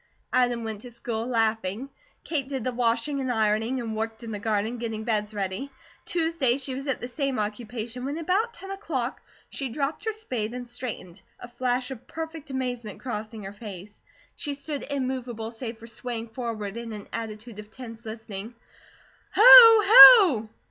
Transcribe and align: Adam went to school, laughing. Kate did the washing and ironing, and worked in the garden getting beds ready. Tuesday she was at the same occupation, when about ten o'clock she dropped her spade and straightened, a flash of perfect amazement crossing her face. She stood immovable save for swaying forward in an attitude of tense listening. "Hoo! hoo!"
Adam 0.33 0.63
went 0.63 0.81
to 0.81 0.89
school, 0.89 1.27
laughing. 1.27 1.87
Kate 2.23 2.47
did 2.47 2.63
the 2.63 2.71
washing 2.71 3.21
and 3.21 3.31
ironing, 3.31 3.79
and 3.79 3.95
worked 3.95 4.23
in 4.23 4.31
the 4.31 4.39
garden 4.39 4.79
getting 4.79 5.03
beds 5.03 5.31
ready. 5.31 5.69
Tuesday 6.05 6.57
she 6.57 6.73
was 6.73 6.87
at 6.87 6.99
the 6.99 7.07
same 7.07 7.37
occupation, 7.37 8.03
when 8.03 8.17
about 8.17 8.51
ten 8.55 8.71
o'clock 8.71 9.21
she 9.51 9.69
dropped 9.69 10.05
her 10.05 10.11
spade 10.11 10.55
and 10.55 10.67
straightened, 10.67 11.21
a 11.39 11.47
flash 11.47 11.91
of 11.91 12.07
perfect 12.07 12.49
amazement 12.49 12.99
crossing 12.99 13.43
her 13.43 13.53
face. 13.53 14.01
She 14.35 14.55
stood 14.55 14.83
immovable 14.89 15.51
save 15.51 15.77
for 15.77 15.85
swaying 15.85 16.29
forward 16.29 16.77
in 16.77 16.93
an 16.93 17.07
attitude 17.13 17.59
of 17.59 17.69
tense 17.69 18.03
listening. 18.03 18.55
"Hoo! 19.35 19.83
hoo!" 20.23 20.49